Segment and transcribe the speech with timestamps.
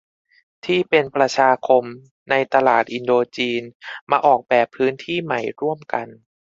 [0.65, 1.83] ที่เป็นประชาคม
[2.29, 3.63] ในตลาดอินโดจีน
[4.11, 6.07] มาออกแบบพื้นที่ใหม่ร่วมกัน